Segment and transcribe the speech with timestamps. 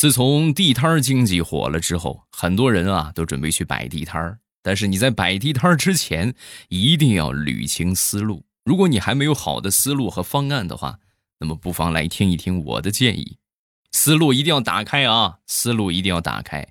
[0.00, 4.38] 自从地摊经济火了之后，很多人啊都准备去摆地摊。
[4.62, 6.32] 但是你在摆地摊之前，
[6.70, 8.46] 一定要捋清思路。
[8.64, 11.00] 如果你还没有好的思路和方案的话，
[11.40, 13.36] 那么不妨来听一听我的建议。
[13.92, 15.40] 思路一定要打开啊！
[15.46, 16.68] 思路一定要打开。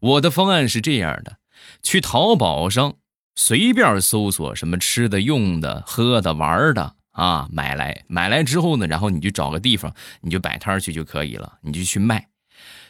[0.00, 1.38] 我的方案是这样的：
[1.82, 2.96] 去淘宝上
[3.34, 12.28] 随便搜索什么吃的、用的、喝的、玩的啊，买来买来之后呢，然后你就找个地方，你就摆摊去就可以了，你就去卖。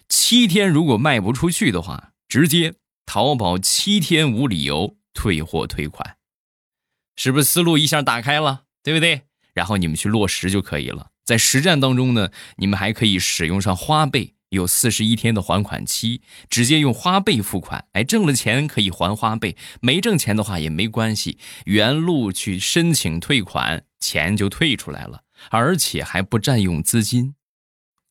[0.08, 2.74] 七天如果卖不出去的话，直接
[3.06, 6.16] 淘宝七天无理由退货退款，
[7.16, 9.22] 是不是思路一下打开了，对不对？
[9.54, 11.10] 然后你们去落实就可以了。
[11.24, 17.86] 在实战当中呢，你们还可以使用上花呗，有四十一天的还款期，直接用花呗付款。
[17.92, 27.34] 哎，挣了钱可以还花呗，没挣钱的话也没关系，原路去申请退款，钱就退出来了，而且还不占用资金，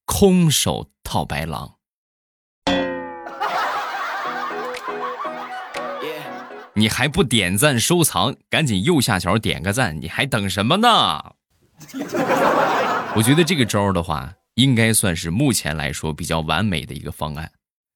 [0.05, 1.76] 空手套白狼。
[6.77, 11.33] 你还不点赞收藏，赶紧右下角点个赞，你还等什么呢？
[13.15, 17.51] 我觉得这个招的话，应该算是目前来说比较完美的一个方案。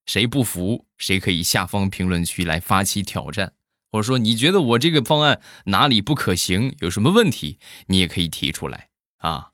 [0.08, 3.54] 谁不服，谁可以下方评论区来发起挑战，
[3.92, 8.88] 或者说你觉得我这个方案哪里不可行，有什么问题，你也可以提出来
[9.20, 9.50] 啊。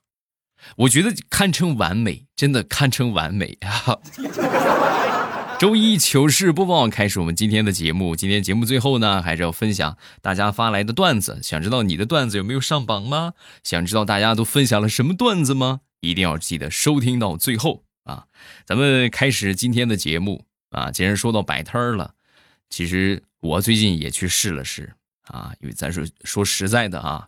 [0.77, 3.99] 我觉得堪称完美，真的堪称完美啊。
[5.59, 8.15] 周一糗事播报开始，我们今天的节目。
[8.15, 11.39] 今天节目最后呢，还是要分享大家发来的段子。
[11.41, 13.33] 想知道你的段子有没有上榜吗？
[13.63, 15.81] 想知道大家都分享了什么段子吗？
[16.01, 18.25] 一定要记得收听到最后啊！
[18.67, 20.91] 咱们开始今天的节目啊。
[20.91, 22.13] 既然说到摆摊儿了，
[22.69, 25.53] 其实我最近也去试了试啊。
[25.59, 27.27] 因为咱说说实在的啊，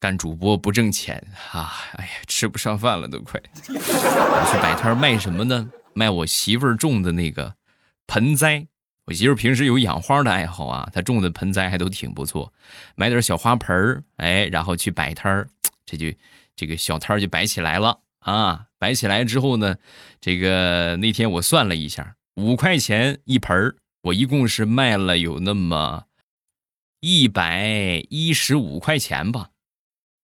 [0.00, 3.40] 干主播不挣钱啊，哎呀，吃不上饭了都快。
[3.70, 5.70] 我去摆摊卖什么呢？
[5.94, 7.54] 卖我媳妇儿种的那个
[8.06, 8.66] 盆栽，
[9.06, 12.52] 我媳妇儿平时有养花的爱好啊，她种的盆栽还都挺不错。
[12.94, 15.48] 买点小花盆儿，哎，然后去摆摊儿，
[15.84, 16.06] 这就
[16.56, 18.66] 这个小摊儿就摆起来了啊。
[18.78, 19.76] 摆起来之后呢，
[20.20, 26.06] 这个那天我算了一下，五块钱一盆儿，我一共是卖了有那么
[27.00, 29.50] 一百一十五块钱吧，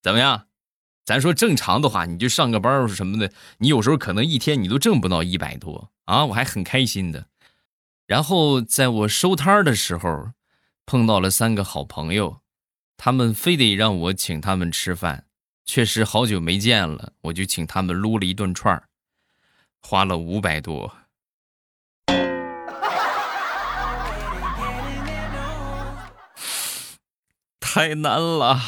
[0.03, 0.47] 怎么样？
[1.08, 7.28] 咱说正常的话，你就上个班什么的，你有时候可能一天你都挣不到一百多啊，我还很开心的。
[8.06, 10.32] 然后在我收摊的时候，
[10.84, 12.41] 碰到了三个好朋友，
[12.98, 15.24] 他们非得让我请他们吃饭，
[15.64, 18.82] 确实好久没见了，我就请他们撸了一顿串
[19.80, 20.94] 花了五百多，
[27.58, 28.60] 太难了。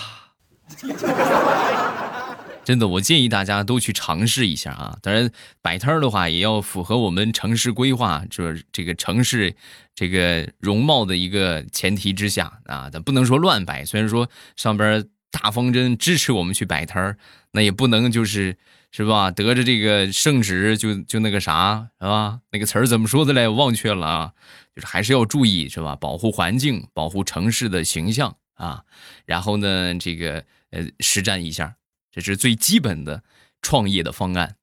[2.71, 4.97] 真的，我建议大家都去尝试一下啊！
[5.03, 5.29] 当然，
[5.61, 9.57] 摆摊儿的话也要符合我们城市规划，就是这个城市
[9.93, 13.85] 这个容貌的一个前提之下啊，咱不能说乱摆。
[13.85, 17.19] 虽然说上边大方针支持我们去摆摊儿，
[17.51, 18.57] 那也不能就是
[18.93, 19.33] 是吧？
[19.33, 22.39] 得着这个圣旨就就那个啥是吧？
[22.53, 23.49] 那个词儿怎么说的来？
[23.49, 24.33] 我忘却了啊！
[24.77, 25.97] 就是还是要注意是吧？
[25.97, 28.85] 保护环境，保护城市的形象啊！
[29.27, 31.75] 然后呢，这个呃，实战一下。
[32.13, 33.23] 这是最基本的
[33.63, 34.57] 创业的方案，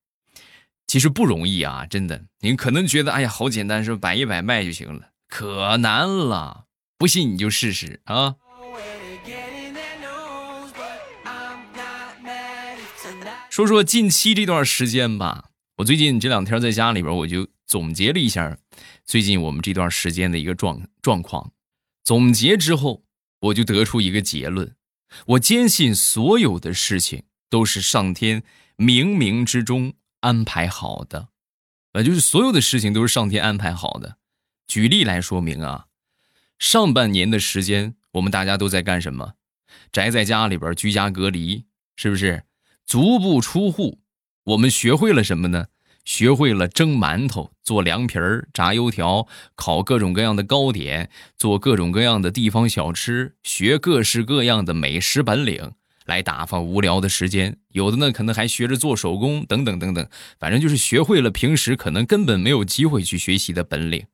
[0.86, 1.86] 其实不容易啊！
[1.86, 6.66] 真的，您可能觉得，哎呀，好简单，是摆一摆卖就行了，可难了。
[6.98, 8.36] 不信你就试试啊！
[13.50, 18.58] 说说近期这段时间吧，我最近这两天在家里边，我就总结了一下
[19.06, 21.54] 最近我们这段时间的一个状状况。
[22.04, 23.04] 总结之后，
[23.40, 24.76] 我就得出一个结论：
[25.26, 27.24] 我坚信所有的事情。
[27.50, 28.44] 都是上天
[28.78, 31.30] 冥冥之中安排好的，
[31.94, 34.18] 呃，就是所有的事情都是上天安排好的。
[34.68, 35.86] 举例来说明啊，
[36.60, 39.34] 上半年的时间我们大家都在干什么？
[39.92, 41.66] 宅在家里边居家隔离，
[41.96, 42.44] 是不是？
[42.86, 44.00] 足不出户，
[44.44, 45.68] 我们学会了什么呢？
[46.06, 55.74] 学会了蒸馒头、做凉皮儿、炸油条、烤各种各样的糕点、做各种各样的地方小吃，学各式各样的美食本领。
[56.08, 60.10] 来打发无聊的时间，有的呢可能还学着做手工等等等等，
[60.40, 64.08] 反正就是学会了平时可能根本没有机会去学习的本领。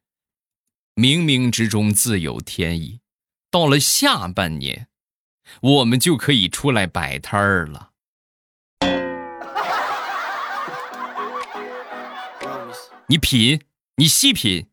[0.95, 2.99] 冥冥之中自有天意，
[3.49, 4.87] 到了下半年，
[5.61, 7.91] 我们就可以出来摆摊儿了。
[13.07, 13.61] 你品，
[13.97, 14.67] 你细品，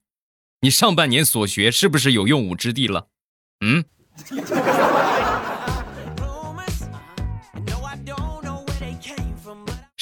[0.60, 3.08] 你上半年所学是不是有用武之地了？
[3.60, 3.84] 嗯。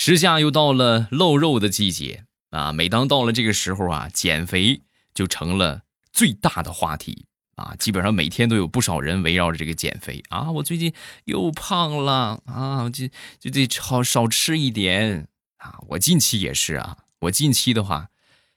[0.08, 4.80] 时下又到了露肉的季节，啊，每当到了这个时候啊，减肥
[5.12, 5.82] 就成了
[6.14, 7.26] 最大的话题
[7.56, 10.94] 啊，基本上每天都有不少人围绕着这个减肥啊，我最近
[11.26, 13.06] 又胖了啊，就
[13.38, 15.28] 就得少少吃一点
[15.58, 18.08] 啊，我近期也是啊，我近期的话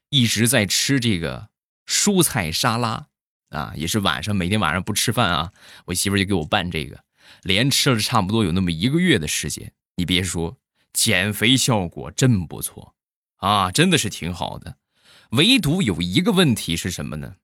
[0.08, 1.48] 一直在吃这个
[1.86, 3.08] 蔬菜沙拉
[3.50, 5.52] 啊，也是晚上每天晚上不吃饭啊，
[5.84, 7.04] 我媳妇就给我拌这个，
[7.42, 10.56] 连吃了差不多有那么一个月的时间，你别说，
[10.92, 12.94] 减肥效果真不错。
[13.36, 14.76] 啊，真的是挺好的，
[15.30, 17.34] 唯独有一个问题是什么呢？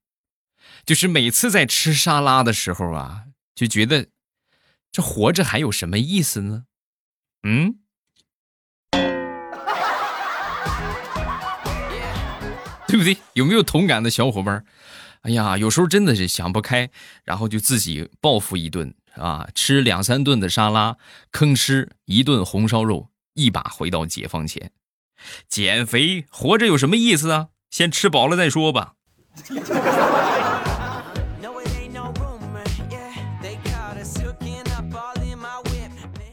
[0.87, 3.25] 就是每次在吃沙拉的时候啊，
[3.55, 4.07] 就觉得
[4.93, 6.65] 这活着还有什么意思呢？
[7.43, 7.81] 嗯，
[12.87, 13.17] 对不对？
[13.33, 14.65] 有没有同感的小伙伴？
[15.23, 16.91] 哎呀，有时候真的是想不开，
[17.25, 20.97] 然后就自己报复一顿啊，吃两三顿的沙拉，
[21.33, 24.73] 吭吃一顿红烧肉，一把回到解放前。
[25.49, 27.49] 减肥活着有什么意思啊？
[27.71, 28.95] 先吃饱了再说吧。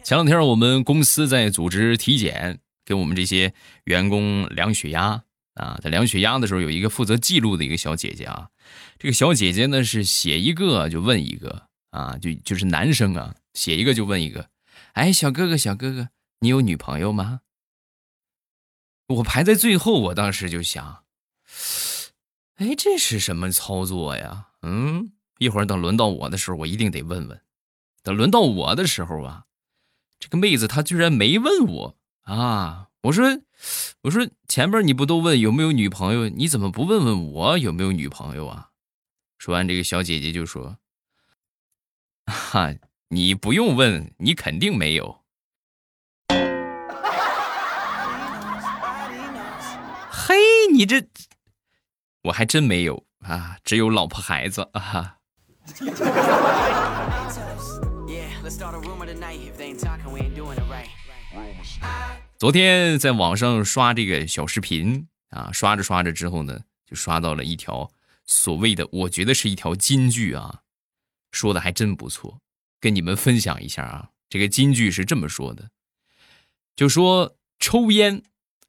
[0.03, 3.53] 前两天我们公司在组织体检，给我们这些
[3.85, 5.23] 员工量血压
[5.55, 5.79] 啊。
[5.81, 8.49] 在量血压的时候，有一个负责记录的一个小姐姐啊。
[8.99, 14.47] 这个小姐姐呢是写一个就问一个啊，就就是男生啊，写一个就问一个。
[14.93, 16.09] 哎，小哥哥，小哥哥，
[16.45, 17.41] 你有女朋友吗？
[19.07, 21.03] 我排在最后，我当时就想，
[22.57, 24.49] 哎，这是什么操作呀？
[24.61, 27.41] 嗯，一会儿等轮到我的时候，我一定得问问。
[28.03, 29.45] 等轮到我的时候啊，
[30.19, 32.89] 这个妹子她居然没问我啊！
[33.01, 33.25] 我说，
[34.03, 38.69] 我说前边你不都问有没有女朋友，你怎么不问问我有没有女朋友啊？
[39.39, 40.77] 说完，这个小姐姐就说
[42.31, 42.75] ：“哈，
[43.07, 45.21] 你不用问，你肯定没有。”
[50.75, 51.07] 你这
[52.23, 55.19] 我还真没有啊，只有老婆孩子啊。
[62.37, 67.89] 昨天在网上刷这个小视频啊，刷着刷着之后呢，就刷到了一条
[68.25, 70.59] 所谓的，我觉得是一条金句啊，
[71.31, 72.41] 说的还真不错，
[72.81, 74.09] 跟你们分享一下啊。
[74.27, 75.69] 这个金句是这么说的，
[76.75, 78.23] 就说抽烟。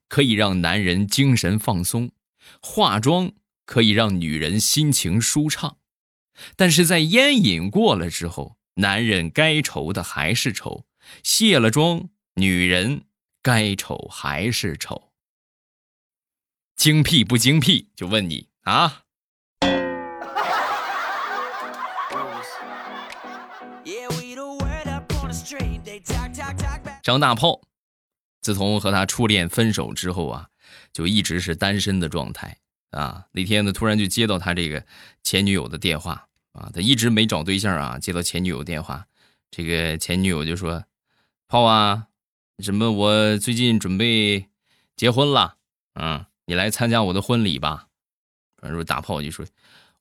[0.07, 2.11] 可以让男人精神放松，
[2.61, 3.31] 化妆
[3.65, 5.77] 可以让女人心情舒畅，
[6.55, 10.85] 但是在烟瘾过了之后，男人该愁的还是愁，
[11.23, 13.03] 卸了妆，女人
[13.41, 15.11] 该丑还是丑。
[16.75, 17.89] 精辟不精辟？
[17.95, 19.03] 就问你啊！
[27.01, 27.66] 张大炮。
[28.47, 30.47] 自从和他初恋分手之后啊，
[30.93, 32.57] 就一直是单身的状态
[32.91, 33.25] 啊。
[33.33, 34.85] 那天呢，突然就接到他这个
[35.21, 37.99] 前女友的电话啊，他一直没找对象啊。
[37.99, 39.05] 接到前女友电话，
[39.51, 40.85] 这个前女友就说
[41.49, 42.07] ：“炮啊，
[42.59, 44.47] 什么我最近准备
[44.95, 45.57] 结婚了，
[45.95, 47.87] 嗯，你来参加我的婚礼吧。”
[48.63, 49.45] 然后大炮就说：“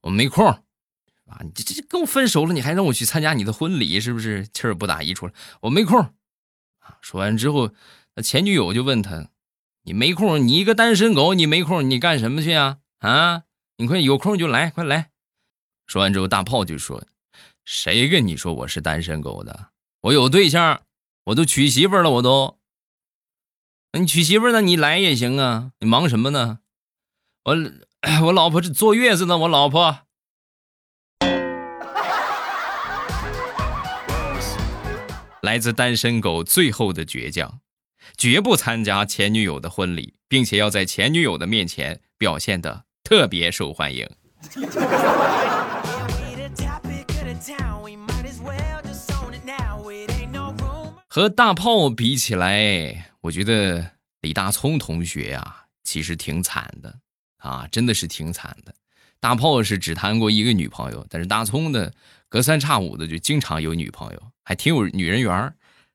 [0.03, 5.33] 我没空啊，你这这跟我分手了，你还让我去参加你的婚礼，是不是气儿不打一处来？
[5.63, 7.73] 我没空啊。”说完之后。
[8.23, 9.29] 前女友就问他
[9.85, 10.47] ：“你没空？
[10.47, 12.79] 你一个单身狗，你没空，你干什么去啊？
[12.99, 13.43] 啊，
[13.77, 15.11] 你快有空就来，快来！”
[15.87, 17.05] 说完之后，大炮就说
[17.65, 19.69] ：“谁跟你说我是单身狗的？
[20.01, 20.83] 我有对象，
[21.25, 22.59] 我都娶媳妇了，我都。
[23.93, 25.73] 那你娶媳妇，那你来也行啊。
[25.81, 26.61] 你忙什么呢？
[27.45, 27.55] 我
[28.25, 30.01] 我老婆这坐月子呢，我老婆。”
[35.43, 37.61] 来自单身狗最后的倔强。
[38.17, 44.09] 绝不参加前女友的婚礼，并且要在前女友的面前表现的特别受欢迎。
[51.09, 56.95] 和大炮比起来，我觉得李大聪同学呀，其实挺惨的
[57.39, 58.75] 啊，真的是挺惨的。
[59.19, 61.91] 大炮是只谈过一个女朋友，但是大聪呢，
[62.29, 65.55] 隔三差五的就经常有女朋友，还挺有女人缘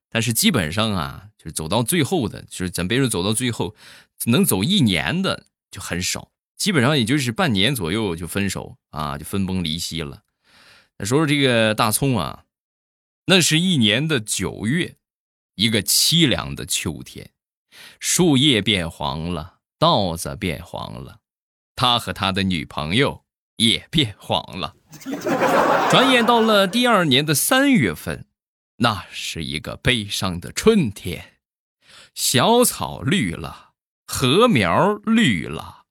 [0.09, 1.27] 但是基本上啊。
[1.41, 3.73] 就是走到最后的，就是咱别说走到最后，
[4.25, 10.21] 能走一年的就很少，基本上也就是半年左右就分手啊，就分崩离析了。
[10.99, 12.43] 那说说这个大葱啊，
[13.25, 14.97] 那是一年的九月，
[15.55, 17.31] 一个凄凉的秋天，
[17.99, 21.21] 树叶变黄了，稻子变黄了，
[21.75, 23.23] 他和他的女朋友
[23.55, 24.75] 也变黄了。
[25.89, 28.27] 转眼到了第二年的三月份。
[28.83, 31.33] 那是一个悲伤的春天，
[32.15, 33.73] 小草绿了，
[34.07, 35.83] 禾苗绿了，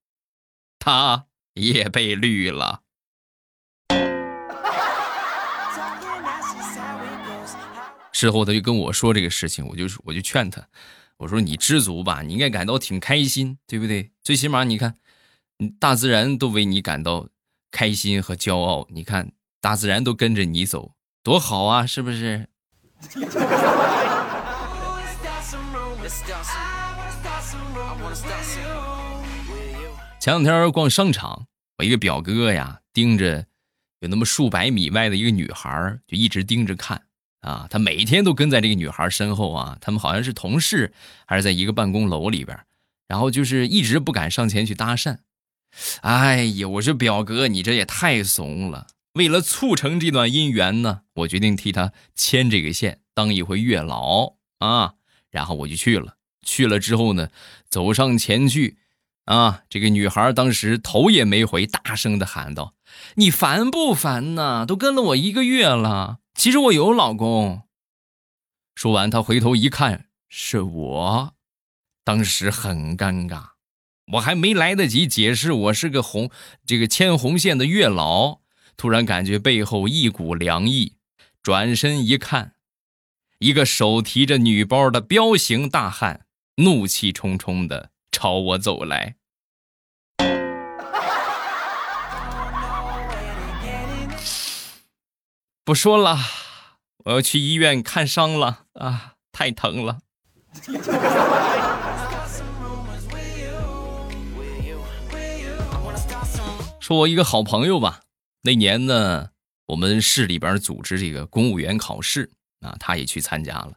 [0.81, 2.83] 他也被绿了。
[8.13, 10.67] 事后他就跟我说这个事情，我就我就劝他，
[11.19, 14.11] 我说你知足吧，你应该感到挺开心，对不对？
[14.25, 14.99] 最起码你看，
[15.79, 17.29] 大自然都为你感到
[17.71, 19.31] 开心和骄傲，你看
[19.61, 22.49] 大自然都跟着你走，多好啊，是不是？
[30.21, 31.47] 前两天逛商场，
[31.79, 33.47] 我一个表哥呀，盯着
[34.01, 37.03] 有那么数百米外的一个女孩，就一直盯着看。
[37.41, 40.93] 啊，他每天都跟在这个女孩身后啊，他们好像是同事，
[41.25, 42.61] 还是在一个办公楼里边，
[43.09, 45.17] 然后就是一直不敢上前去搭讪。
[46.03, 48.89] 哎呀，我说表哥，你这也太怂了。
[49.15, 54.95] 为了促成这段姻缘呢，我决定替他牵这个线，当一回月老啊。
[55.31, 57.31] 然后我就去了，去了之后呢，
[57.69, 58.79] 走上前去，
[59.25, 62.75] 啊，这个女孩当时头也没回，大声的喊道
[63.15, 64.65] ：“你烦不烦呐？
[64.67, 67.63] 都跟了我一个月了。”其实我有老公。
[68.75, 71.35] 说完，她回头一看，是我，
[72.03, 73.51] 当时很尴尬。
[74.15, 76.31] 我还没来得及解释我是个红
[76.67, 78.41] 这个牵红线的月老，
[78.81, 80.97] 突然感觉背后一股凉意，
[81.43, 82.55] 转身一看，
[83.39, 89.17] 一个手提着女包的彪形大汉，怒气冲冲的朝我走来。
[95.63, 96.17] 不说了，
[97.05, 99.17] 我要去医院看伤了啊！
[99.31, 99.99] 太疼了。
[106.81, 108.01] 说我一个好朋友吧，
[108.43, 109.31] 那年呢，
[109.67, 112.31] 我们市里边组织这个公务员考试
[112.61, 113.75] 啊，他也去参加了。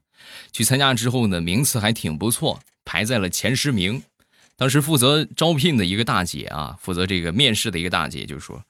[0.51, 4.01] 去参加之后呢，名次还挺不错，排在了前十名。
[4.55, 8.63] 当时负责招聘的一个大姐啊，负责这个面试的一个大姐就说：“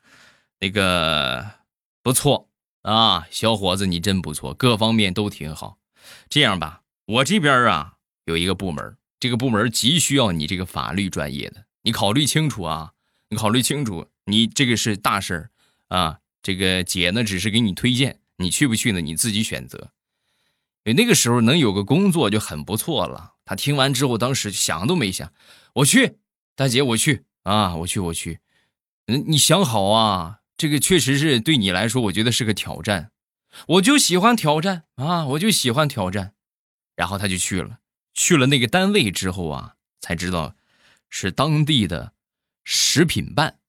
[0.60, 1.46] 那个
[2.02, 2.50] 不错。”
[2.84, 5.78] 啊，小伙子，你真不错，各方面都挺好。
[6.28, 7.94] 这样吧，我这边啊
[8.26, 12.92] 有一个部门，这个部门急需要你这个法律专业的，你考虑清楚啊，
[13.30, 15.50] 你考虑清楚，你这个是大事
[15.98, 16.20] 啊。
[16.42, 19.00] 这个姐呢，只是给你推荐，你去不去呢？
[19.00, 19.92] 你自己选择。
[20.84, 23.36] 因为那个时候能有个工作就很不错了。
[23.46, 25.32] 他听完之后，当时想都没想，
[25.76, 26.18] 我去，
[26.56, 28.40] 大姐，我去啊，我去，我去。
[29.08, 30.40] 嗯，你想好啊。
[30.58, 33.12] 这个确实是对你来说，我觉得是个挑战。
[33.68, 36.34] 我就喜欢挑战啊，我就喜欢挑战。
[36.96, 37.80] 然后他就去了，
[38.14, 40.56] 去了那个单位之后啊，才知道
[41.10, 42.14] 是当地的
[42.64, 43.60] 食品办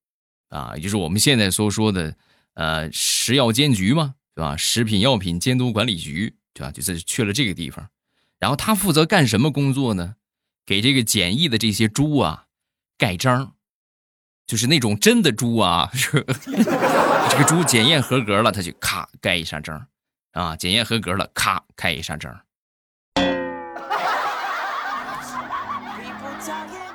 [0.54, 2.14] 啊，也就是我们现在所说的
[2.54, 4.56] 呃食药监局嘛，对吧？
[4.56, 6.70] 食品药品监督管理局，对吧？
[6.70, 7.88] 就是去了这个地方。
[8.38, 10.14] 然后他负责干什么工作呢？
[10.64, 12.44] 给这个检疫的这些猪啊
[12.96, 13.54] 盖章。
[14.46, 19.86] 就是那种真的猪啊， 这个猪检验合格了，他就咔盖一下章，
[20.32, 22.40] 啊，检验合格了，咔开一下章。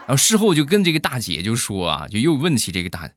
[0.06, 3.10] 然后事后就跟这个大姐就说啊，就又问起这个大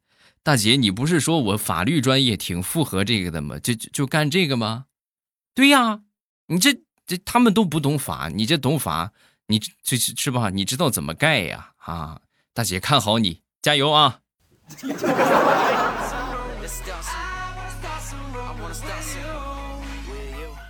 [0.45, 3.61] 大姐，你不是说我法律专业挺符合这个的吗？
[3.61, 4.87] 就就干这个吗？
[5.55, 6.01] 对呀，
[6.49, 9.13] 你这这他们都不懂法，你这懂法，
[9.47, 10.51] 你这是吧？
[10.51, 11.71] 你知道怎么盖呀？
[11.77, 12.21] 啊，
[12.53, 14.19] 大姐看好你，加油啊！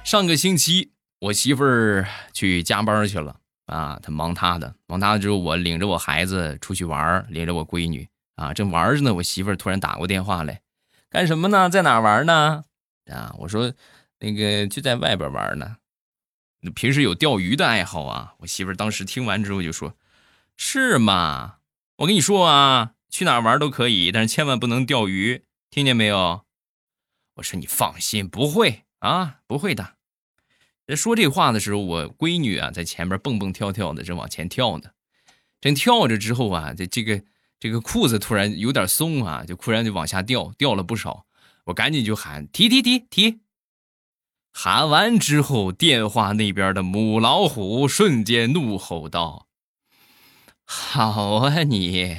[0.05, 10.63] 上个星期，我媳妇儿去加班去了啊，她忙她的，忙她的之后，我领着我孩子出去玩，领着我闺女啊，正玩着呢，我媳妇儿突然打过电话来，
[11.09, 11.69] 干什么呢？
[11.71, 12.65] 在哪玩呢？
[13.07, 13.73] 啊，我说
[14.19, 15.77] 那个就在外边玩呢。
[16.75, 18.35] 平时有钓鱼的爱好啊。
[18.39, 19.97] 我媳妇儿当时听完之后就说
[20.57, 21.57] ：“是吗？
[21.97, 26.47] 我跟你说啊。”去哪玩都可以，但是千万不能钓鱼，听见没有？
[27.35, 29.97] 我说你放心，不会啊，不会的。
[30.87, 34.93] 在说这话的时候，我闺女啊在前面蹦蹦跳跳的正往前跳呢，
[35.61, 37.23] 正跳着之后啊，这这个
[37.63, 41.27] 这个裤子突然有点松啊，就突然就往下掉，掉了不少。
[41.67, 43.39] 我赶紧就喊提提提提，
[44.53, 49.47] 喊完之后，电话那边的母老虎瞬间怒吼道
[50.67, 52.17] ：“好啊你！”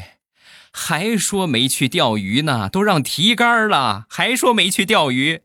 [0.72, 5.42] 还说没去钓鱼呢，都让提竿了，还说没去钓鱼，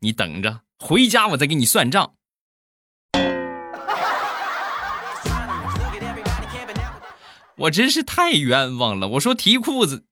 [0.00, 2.16] 你等着，回家我再给你算账。
[7.58, 9.08] 我真是太冤枉了。
[9.08, 10.04] 我说提裤子，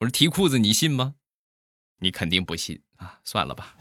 [0.00, 1.14] 我说提裤子，你信吗？
[2.00, 3.76] 你肯定不信啊，算了吧。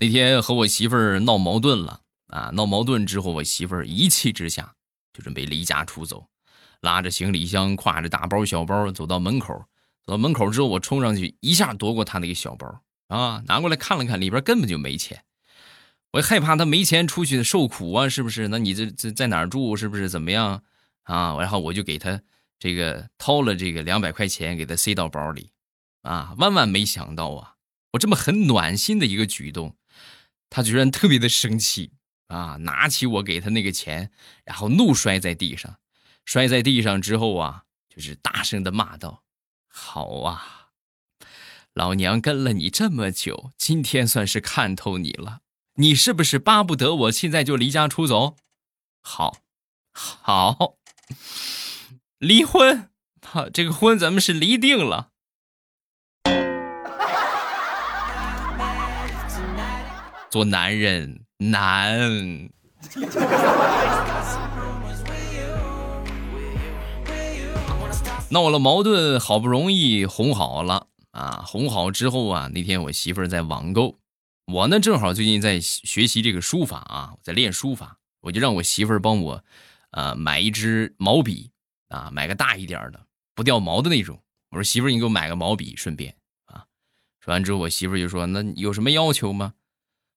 [0.00, 2.50] 那天和我媳妇儿闹矛盾了啊！
[2.52, 4.74] 闹矛盾之后，我媳妇儿一气之下
[5.12, 6.28] 就准备离家出走，
[6.80, 9.54] 拉着行李箱，挎着大包小包走到门口。
[10.04, 15.24] 走到门口之后，我冲上去一下夺过她那个小包啊，拿过来看了看，里边根本就没钱。
[16.12, 18.48] 我害怕他没钱出去受苦啊，是不是？
[18.48, 19.76] 那你这这在哪儿住？
[19.76, 20.62] 是不是怎么样
[21.02, 21.36] 啊？
[21.38, 22.20] 然后我就给他
[22.58, 25.50] 这个掏了这个两百块钱，给他塞到包里。
[26.02, 27.56] 啊，万万没想到啊！
[27.92, 29.76] 我这么很暖心的一个举动，
[30.48, 31.92] 他居然特别的生气
[32.28, 32.56] 啊！
[32.60, 34.10] 拿起我给他那个钱，
[34.44, 35.78] 然后怒摔在地上，
[36.24, 39.24] 摔在地上之后啊，就是大声的骂道
[39.68, 40.68] ：“好啊，
[41.74, 45.40] 老娘跟了你这么久，今天算是看透你了。
[45.80, 48.34] 你是不是巴不得我现在就离家出走？
[49.00, 49.36] 好，
[49.92, 50.74] 好，
[52.18, 52.90] 离婚，
[53.24, 55.10] 好，这个婚咱们是离定了。”
[60.28, 62.50] 做男人难。
[68.30, 71.44] 闹了矛盾，好不容易哄好了啊！
[71.46, 73.94] 哄好之后啊，那天我媳妇儿在网购，
[74.50, 79.44] 我呢正好最近在学习这个书法啊，在练书法，我就让我媳妇儿帮我，
[79.90, 81.50] 呃，买一支毛笔
[81.88, 84.18] 啊，买个大一点的，不掉毛的那种。
[84.48, 86.64] 我说媳妇儿，你给我买个毛笔，顺便啊。
[87.20, 89.52] 说完之后，我媳妇儿就说：“那有什么要求吗？”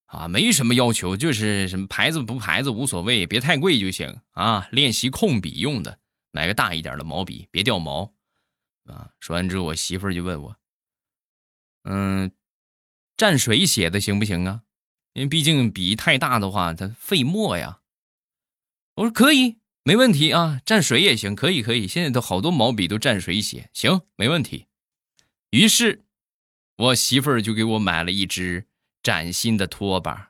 [0.08, 4.66] 啊，没什么要求，就是什么牌子不牌子无所谓，别太贵就行啊。
[4.72, 6.00] 练习控笔用的，
[6.32, 8.14] 买个大一点的毛笔，别掉毛。
[8.86, 10.56] 啊，说完之后，我媳妇儿就问我
[11.84, 12.32] ：“嗯，
[13.18, 14.62] 蘸水写的行不行啊？
[15.14, 17.80] 因为毕竟笔太大的话，它费墨呀。”
[18.96, 21.88] 我说：“可以，没问题啊，蘸水也行，可以可以。
[21.88, 24.68] 现在都好多毛笔都蘸水写，行，没问题。”
[25.52, 26.04] 于是，
[26.78, 28.68] 我媳妇儿就给我买了一支。
[29.04, 30.30] 崭新的拖把，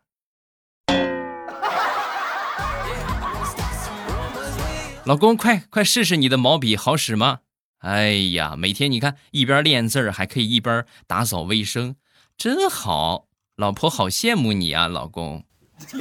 [5.04, 7.42] 老公，快快试试你的毛笔好使吗？
[7.80, 11.98] 哎呀，每天你看一边练字儿，还可以一边打扫卫生，
[12.42, 13.28] 真好。
[13.56, 15.44] 老婆好羡慕你啊，老公。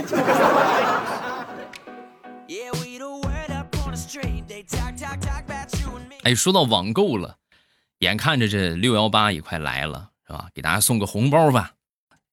[6.22, 7.36] 哎，说到网购了，
[7.98, 10.48] 眼看着这六幺八也快来了，是吧？
[10.54, 11.72] 给大家送个红包吧。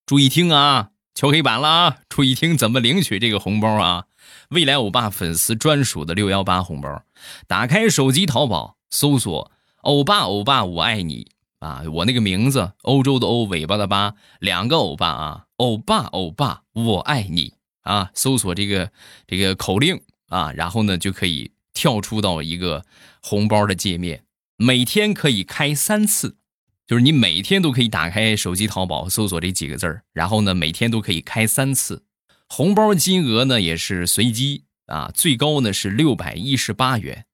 [0.06, 1.98] 注意听啊，敲黑板了啊！
[2.08, 4.06] 注意听怎么领取这个红包啊？
[4.52, 7.04] 未来欧巴粉丝专属的六幺八红包，
[7.46, 9.52] 打开手机淘宝搜索
[9.84, 18.12] “欧巴欧巴我爱你”啊，我那个名字，欧洲的欧，尾巴的巴，两个欧巴啊，欧巴欧巴我爱你啊！
[18.14, 18.92] 搜索这个
[19.26, 22.86] 这个口令啊，然后呢就可以跳出到一个
[23.22, 24.24] 红包的界面，
[24.58, 26.38] 每天可以开三次。
[26.86, 32.04] 就是你每天都可以打开手机淘宝搜索这几个字儿，然后呢，每天都可以开三次，
[32.48, 37.26] 红包金额呢也是随机啊，最高呢是六百一十八元，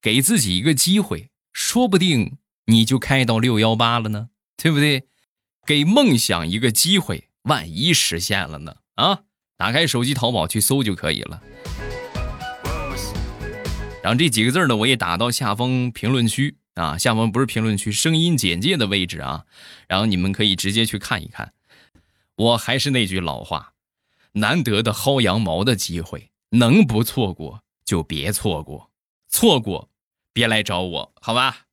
[0.00, 5.08] 给自己一个机会，说不定你就开到六幺八了呢，对不对？
[5.66, 8.76] 给梦想一个机会，万一实现了呢？
[8.94, 9.20] 啊，
[9.56, 11.42] 打开手机淘宝去搜就可以了。
[14.02, 16.56] 然后这几个字呢，我也打到下方评论区。
[16.74, 19.44] 啊，下方不是评论区，声音简介的位置啊，
[19.88, 21.52] 然后你们可以直接去看一看。
[22.34, 23.74] 我还是那句老话，
[24.32, 28.90] 难得的薅羊毛的机会，能不错过就别错过，
[29.28, 29.90] 错过
[30.32, 31.66] 别来找我，好吧？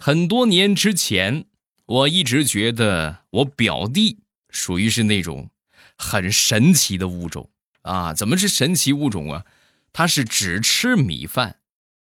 [0.00, 1.46] 很多年之前，
[1.86, 4.20] 我一直觉得我表弟。
[4.48, 5.50] 属于是那种
[5.98, 7.50] 很神奇的物种
[7.82, 8.14] 啊！
[8.14, 9.44] 怎么是神奇物种啊？
[9.92, 11.56] 他是只吃米饭，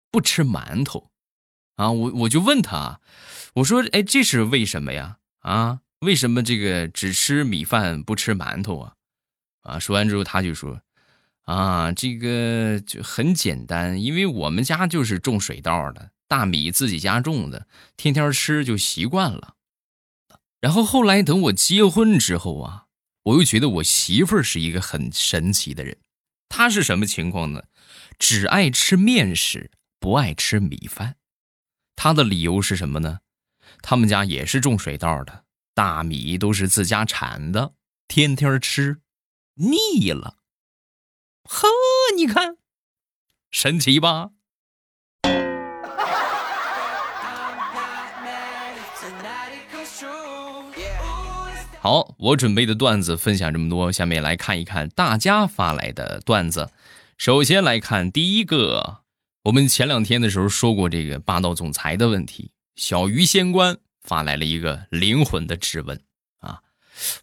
[0.09, 1.11] 不吃馒头
[1.75, 1.91] 啊！
[1.91, 3.01] 我我就问他，
[3.55, 5.17] 我说：“哎，这是为什么呀？
[5.41, 8.93] 啊，为什么这个只吃米饭不吃馒头啊？”
[9.63, 10.81] 啊，说完之后他就说
[11.43, 19.55] ：“啊，这个就很简单，因为我们家就是种水稻的，大米自己家种的，天天吃就习惯了。”
[20.61, 22.85] 然后后来等我结婚之后啊，
[23.23, 25.97] 我又觉得我媳妇儿是一个很神奇的人。
[26.47, 27.63] 她是什么情况呢？
[28.17, 31.15] 只爱吃面食，不爱吃米饭。
[31.95, 33.19] 她的理由是什么呢？
[33.81, 35.43] 他们家也是种水稻的，
[35.79, 37.71] 大米都是自家产的，
[38.09, 38.99] 天天吃
[39.53, 40.35] 腻了。
[41.45, 41.69] 呵，
[42.17, 42.57] 你看，
[43.49, 44.31] 神奇吧？
[51.79, 56.73] 好，我准备的段子分享这么多，下面来看一看大家发来的段子。
[57.17, 58.97] 首先来看第一个，
[59.43, 63.77] 我们前两天的时候说过这个霸道总裁的问题，小鱼仙官
[64.09, 66.01] 发来了一个灵魂的质问
[66.39, 66.63] 啊，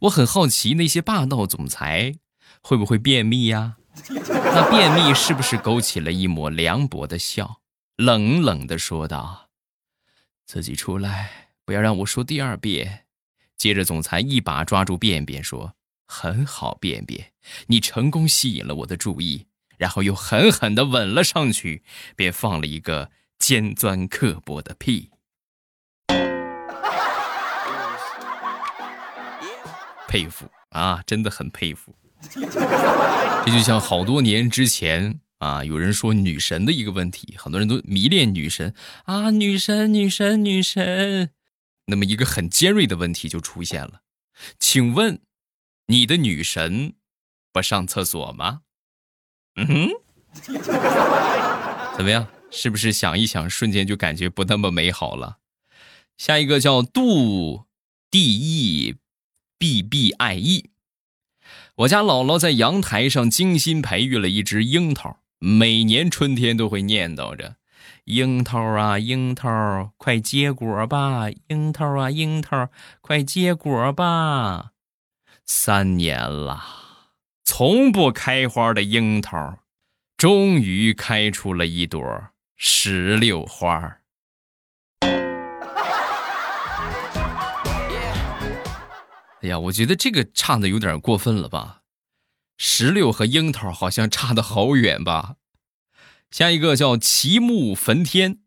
[0.03, 2.15] 我很好奇那些霸道总裁
[2.63, 3.77] 会不会便秘呀？
[4.09, 7.61] 那便秘是不是勾起了一抹凉薄的笑，
[7.97, 9.49] 冷冷的说道
[10.47, 13.07] ：“自己出来，不要让我说第二遍。”
[13.59, 15.75] 接着，总裁一把抓住便便说
[16.07, 17.33] ：“很好，便便，
[17.67, 19.47] 你成功吸引了我的注意。”
[19.77, 21.83] 然后又狠狠的吻了上去，
[22.15, 25.11] 便放了一个尖钻刻薄的屁。
[30.09, 31.95] 佩服啊，真的很佩服。
[32.33, 41.31] 这就像好多年之前啊，有人说女神的一个问题，很多人都迷恋女神啊，女神，女神，女神。
[41.87, 44.01] 那么一个很尖锐的问题就出现了，
[44.59, 45.21] 请问
[45.87, 46.95] 你的女神
[47.53, 48.63] 不上厕所吗？
[49.57, 49.91] 嗯哼，
[51.97, 52.27] 怎么样？
[52.51, 55.39] 是不是想一想，瞬间就感觉不那么美好了？
[56.17, 57.67] 下一个叫杜
[58.11, 58.97] D E
[59.59, 60.71] B B I E。
[61.77, 67.57] 我家姥姥在阳台上精心培育了一只樱桃，每年春天都会念叨着
[68.07, 71.31] ：“樱桃啊，樱桃，快结果吧！
[71.49, 74.73] 樱桃啊，樱桃，快结果吧！”
[75.45, 76.65] 三年了，
[77.45, 79.59] 从不开花的樱桃，
[80.17, 82.03] 终于开出了一朵
[82.57, 83.99] 石榴花。
[89.47, 91.83] 呀，我觉得这个唱的有点过分了吧？
[92.59, 95.37] 石榴和樱桃好像差的好远吧？
[96.31, 98.41] 下一个叫齐木焚天。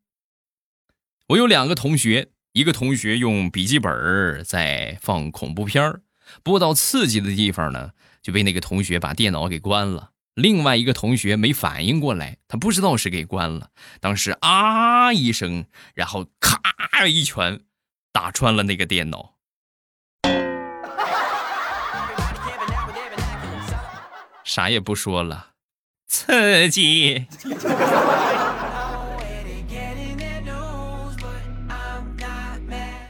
[1.30, 6.02] 我有两个同学，一个同学用笔记本在放恐怖片
[6.44, 10.12] 播到刺激的地方呢，就被那个同学把电脑给关了。
[10.34, 17.62] 另外一个同学没反应过来，他不知道是给关了，当时啊一声，然后咔一拳
[18.12, 19.39] 打穿了那个电脑。
[24.50, 25.50] 啥也不说了，
[26.08, 27.28] 刺激。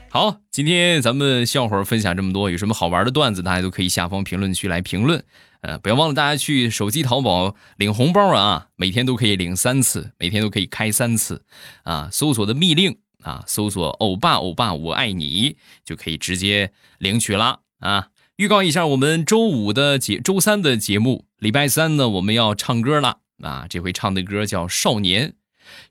[0.09, 5.23] 好，今天咱们笑话分享这么多，有什么好玩的段子，大家都可以下方评论区来评论。
[5.61, 11.45] 呃，不要忘了大家去手机淘宝领红包啊，每天都可以领三次，每天都可以开三次
[11.83, 12.09] 啊。
[12.11, 18.09] 搜索的密令啊，搜索“欧巴欧巴我爱你”就可以直接领取了啊。
[18.39, 23.65] 预告一下，我们周五的节，周三的节目，礼拜三呢，我们要唱歌了啊！
[23.69, 25.31] 这回唱的歌叫《少年》，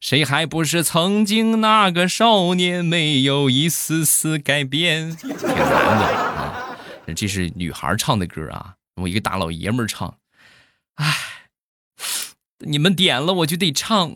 [0.00, 5.14] 谁还不是曾经那个少年，没有一丝丝改变？
[5.20, 6.78] 挺难的啊！
[7.14, 10.14] 这是女孩唱的歌啊，我一个大老爷们唱，
[10.94, 11.04] 唉，
[12.60, 14.14] 你们点了我就得唱。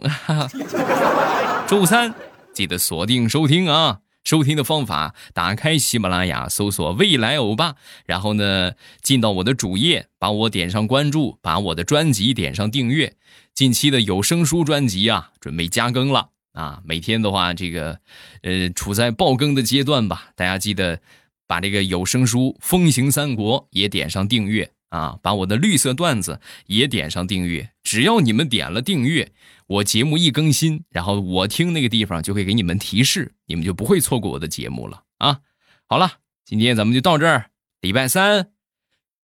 [1.68, 2.14] 周三
[2.54, 3.98] 记得锁定收听啊！
[4.32, 13.14] 收听的方法：打开喜马拉雅，搜索“未来欧巴”，然后呢，进到我的主页，把我点上关注，把我的专辑点上订阅。
[13.52, 16.80] 近期的有声书专辑啊，准备加更了啊！
[16.82, 17.98] 每天的话，这个
[18.40, 20.30] 呃，处在爆更的阶段吧。
[20.34, 20.98] 大家记得
[21.46, 27.72] 把这个有声书《风行三国》也点上订阅啊，把我的绿色段子也点上订阅。
[27.82, 29.32] 只要你们点了订阅。
[29.68, 35.40] 我节目一更新，然后我听那个地方就会给你们提示，你们就不会错过我的节目了啊！
[35.86, 37.46] 好了，今天咱们就到这儿，
[37.80, 38.50] 礼拜三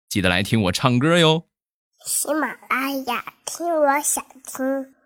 [0.08, 1.48] 记得来听我唱歌哟。
[2.06, 4.97] 喜马拉雅听，我想听。